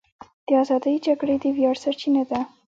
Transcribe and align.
د 0.47 0.49
ازادۍ 0.63 0.95
جګړې 1.07 1.35
د 1.43 1.45
ویاړ 1.55 1.75
سرچینه 1.83 2.23
ده. 2.29 2.39